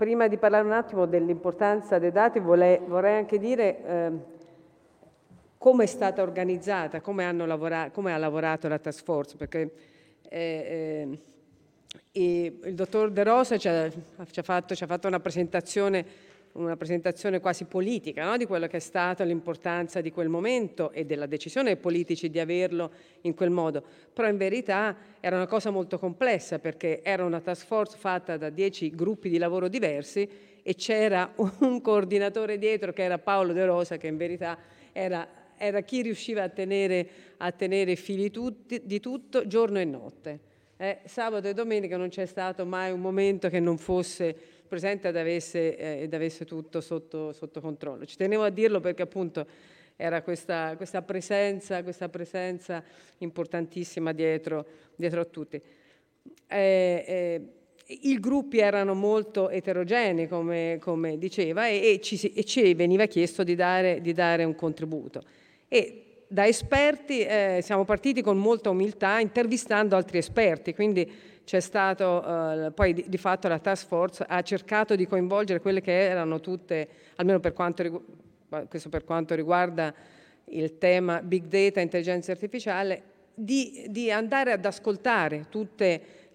[0.00, 4.10] prima di parlare un attimo dell'importanza dei dati vorrei, vorrei anche dire eh,
[5.58, 9.70] come è stata organizzata, come, lavora, come, ha lavorato la task force, perché
[10.26, 11.18] eh,
[12.12, 16.02] eh, il dottor De Rosa ci ha, ci ha, fatto, ci ha fatto una presentazione
[16.52, 18.36] una presentazione quasi politica no?
[18.36, 22.40] di quello che è stata l'importanza di quel momento e della decisione dei politici di
[22.40, 22.90] averlo
[23.22, 23.82] in quel modo.
[24.12, 28.50] Però in verità era una cosa molto complessa perché era una task force fatta da
[28.50, 30.28] dieci gruppi di lavoro diversi
[30.62, 34.58] e c'era un coordinatore dietro che era Paolo De Rosa che in verità
[34.92, 40.48] era, era chi riusciva a tenere, a tenere fili tutti, di tutto giorno e notte.
[40.76, 45.16] Eh, sabato e domenica non c'è stato mai un momento che non fosse presente ed
[45.16, 48.06] avesse, eh, ed avesse tutto sotto, sotto, controllo.
[48.06, 49.44] Ci tenevo a dirlo perché appunto
[49.96, 52.82] era questa, questa, presenza, questa presenza,
[53.18, 54.64] importantissima dietro,
[54.94, 55.60] dietro a tutti.
[56.46, 57.40] Eh, eh,
[57.86, 63.42] I gruppi erano molto eterogenei, come, come diceva, e, e, ci, e, ci, veniva chiesto
[63.42, 65.24] di dare, di dare un contributo.
[65.66, 72.66] E da esperti eh, siamo partiti con molta umiltà intervistando altri esperti, quindi c'è stato,
[72.66, 76.38] eh, poi di, di, fatto la task force ha cercato di coinvolgere quelle che erano
[76.38, 78.04] tutte, almeno per quanto,
[78.68, 79.92] questo per quanto riguarda
[80.44, 83.02] il tema big data, intelligenza artificiale,
[83.34, 85.46] di, di andare ad ascoltare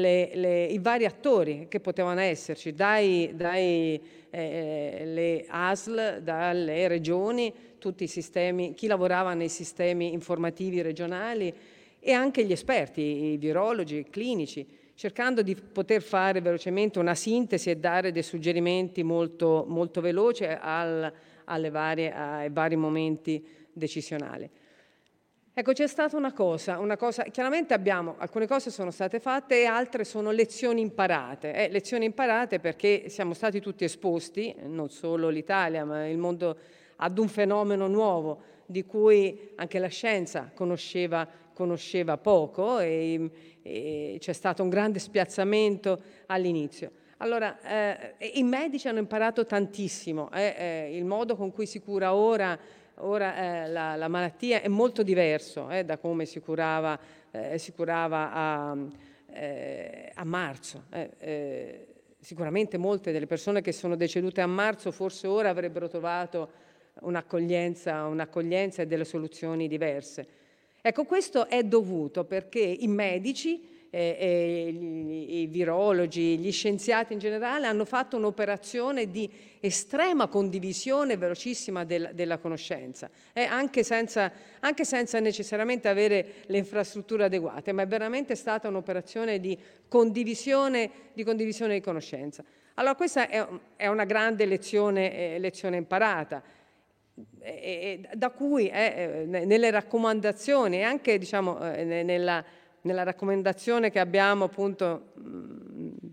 [0.00, 8.04] tutti i vari attori che potevano esserci, dai, dai eh, le ASL, dalle regioni, tutti
[8.04, 11.52] i sistemi, chi lavorava nei sistemi informativi regionali
[11.98, 14.66] e anche gli esperti, i virologi, i clinici
[14.96, 21.12] cercando di poter fare velocemente una sintesi e dare dei suggerimenti molto, molto veloci al,
[21.70, 24.48] varie, ai vari momenti decisionali.
[25.58, 29.64] Ecco, c'è stata una cosa, una cosa, chiaramente abbiamo, alcune cose sono state fatte e
[29.64, 31.54] altre sono lezioni imparate.
[31.54, 36.58] Eh, lezioni imparate perché siamo stati tutti esposti, non solo l'Italia, ma il mondo,
[36.96, 43.30] ad un fenomeno nuovo di cui anche la scienza conosceva, conosceva poco e,
[43.62, 46.90] e c'è stato un grande spiazzamento all'inizio.
[47.20, 52.14] Allora, eh, i medici hanno imparato tantissimo, eh, eh, il modo con cui si cura
[52.14, 52.58] ora,
[52.98, 56.98] ora eh, la, la, malattia è molto diverso eh, da come si curava,
[57.30, 58.70] eh, si curava a,
[60.14, 60.84] a, marzo.
[62.18, 66.50] sicuramente molte delle persone che sono decedute a marzo forse ora avrebbero trovato
[67.00, 70.26] un'accoglienza, un'accoglienza e delle soluzioni diverse.
[70.80, 77.18] Ecco, questo è dovuto perché i medici, eh, eh, i, i virologi, gli scienziati in
[77.18, 79.30] generale hanno fatto un'operazione di
[79.60, 87.24] estrema condivisione velocissima del, della conoscenza, eh, anche, senza, anche, senza, necessariamente avere le infrastrutture
[87.24, 89.58] adeguate, ma è veramente stata un'operazione di
[89.88, 92.44] condivisione di, condivisione di conoscenza.
[92.74, 96.42] Allora questa è, è una grande lezione, eh, lezione imparata
[98.12, 102.44] da cui eh, nelle raccomandazioni, anche diciamo, eh, nella,
[102.86, 105.12] nella, raccomandazione che abbiamo appunto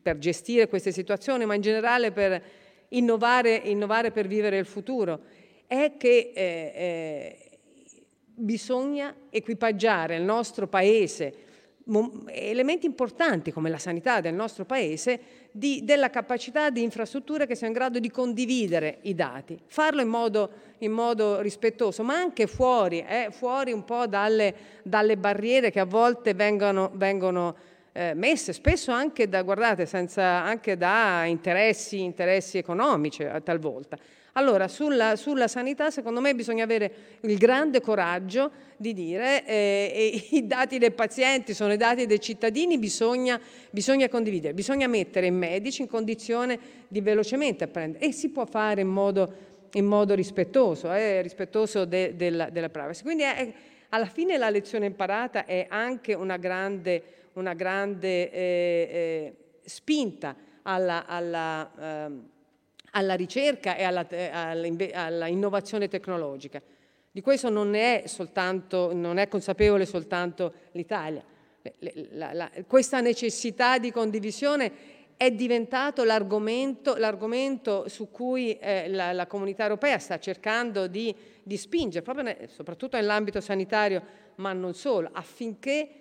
[0.00, 2.42] per gestire queste situazioni, ma in generale per
[2.88, 5.20] innovare, innovare per vivere il futuro,
[5.66, 7.44] è che eh, eh
[8.40, 11.48] bisogna equipaggiare il nostro Paese
[12.26, 15.20] elementi importanti come la sanità del nostro Paese
[15.50, 20.08] di, della capacità di infrastrutture che siano in grado di condividere i dati, farlo in
[20.08, 25.80] modo, in modo rispettoso, ma anche fuori, eh, fuori un po' dalle, dalle, barriere che
[25.80, 27.56] a volte vengono, vengono
[27.92, 33.98] eh, messe, spesso anche da, guardate, senza, anche da interessi, interessi economici eh, talvolta.
[34.34, 36.92] Allora, sulla, sulla, sanità secondo me bisogna avere
[37.22, 42.78] il grande coraggio di dire eh, i dati dei pazienti sono i dati dei cittadini,
[42.78, 48.46] bisogna, bisogna, condividere, bisogna mettere i medici in condizione di velocemente apprendere e si può
[48.46, 49.32] fare in modo,
[49.72, 53.02] in modo rispettoso, eh, rispettoso de, della, della, privacy.
[53.02, 53.52] Quindi è,
[53.88, 57.02] alla fine la lezione imparata è anche una grande,
[57.32, 62.28] una grande eh, eh spinta alla, alla ehm,
[62.92, 64.06] alla ricerca e alla,
[64.92, 66.60] alla, innovazione tecnologica.
[67.10, 71.22] Di questo non è, soltanto, non è consapevole soltanto l'Italia.
[72.12, 79.26] La, la, questa necessità di condivisione è diventato l'argomento, l'argomento su cui eh, la, la,
[79.26, 84.02] comunità europea sta cercando di, di spingere, proprio soprattutto nell'ambito sanitario,
[84.36, 85.99] ma non solo, affinché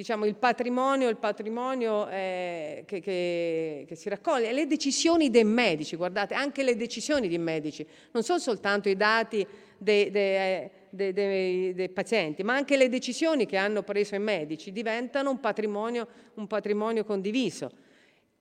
[0.00, 5.94] diciamo, il patrimonio, il patrimonio eh, che, che, che, si raccoglie, le decisioni dei medici,
[5.94, 11.74] guardate, anche le decisioni dei medici, non sono soltanto i dati dei, dei, dei, dei,
[11.74, 16.46] dei pazienti, ma anche le decisioni che hanno preso i medici diventano un patrimonio, un
[16.46, 17.70] patrimonio condiviso.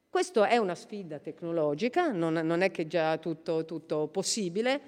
[0.10, 4.80] Questo è una sfida tecnologica, non, non è che già tutto, tutto, possibile,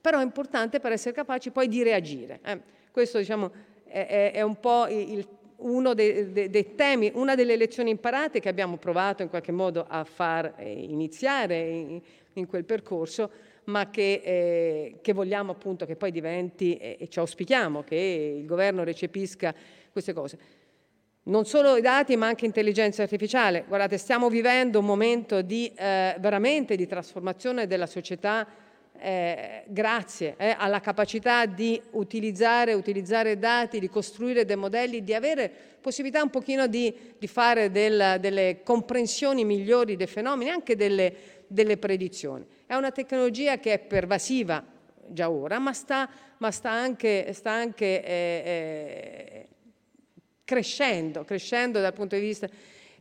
[0.00, 2.40] però è importante per essere capaci poi di reagire.
[2.44, 2.60] Eh.
[2.90, 3.52] Questo diciamo,
[3.84, 5.26] è, è, un po' il,
[5.58, 9.84] uno dei, dei, dei, temi, una delle lezioni imparate che abbiamo provato in qualche modo
[9.88, 12.00] a far eh, iniziare in,
[12.34, 13.30] in, quel percorso,
[13.64, 18.84] ma che, eh, che, vogliamo appunto che poi diventi, e ci auspichiamo che il governo
[18.84, 19.54] recepisca
[19.90, 20.38] queste cose
[21.26, 23.64] non solo i dati ma anche intelligenza artificiale.
[23.66, 28.46] Guardate, stiamo vivendo un momento di, eh, veramente di trasformazione della società
[29.00, 35.50] eh, grazie eh, alla capacità di utilizzare, utilizzare dati, di costruire dei modelli, di avere
[35.80, 41.14] possibilità un pochino di, di fare del, delle comprensioni migliori dei fenomeni, anche delle,
[41.46, 42.46] delle, predizioni.
[42.66, 44.64] È una tecnologia che è pervasiva
[45.08, 46.08] già ora, ma sta,
[46.38, 49.46] ma sta anche, sta anche eh, eh
[50.44, 52.48] crescendo, crescendo dal punto di vista...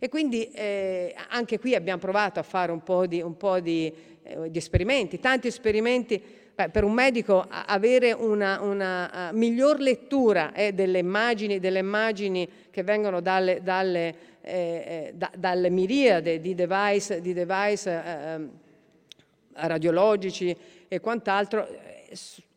[0.06, 3.92] E quindi eh, anche qui abbiamo provato a fare un po' di, un po di,
[4.22, 6.22] eh, di esperimenti, tanti esperimenti.
[6.54, 12.48] Beh, per un medico avere una, una uh, miglior lettura eh, delle, immagini, delle, immagini,
[12.70, 18.50] che vengono dalle, dalle, eh, eh, da, dalle miriade di device, di device ehm,
[19.54, 20.56] radiologici
[20.88, 21.68] e quant'altro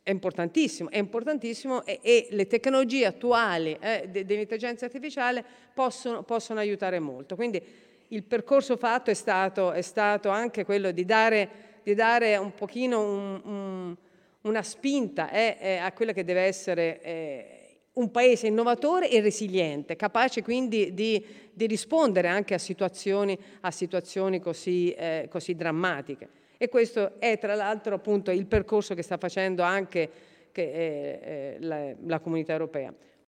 [0.09, 5.45] è importantissimo, è importantissimo e, e le tecnologie attuali eh, dell'intelligenza artificiale
[5.75, 7.37] possono, possono, aiutare molto.
[7.37, 7.63] Quindi
[8.09, 11.51] il percorso fatto è stato, è stato anche quello di dare,
[11.83, 13.97] di dare un pochino un, un,
[14.41, 19.95] una spinta eh, eh, a quello che deve essere eh, un paese innovatore e resiliente,
[19.95, 21.23] capace quindi di,
[21.53, 26.47] di rispondere anche a situazioni, a situazioni così, eh, così drammatiche.
[26.61, 30.11] E questo è tra l'altro appunto il percorso che sta facendo anche
[30.51, 32.93] che, eh, la, la comunità europea.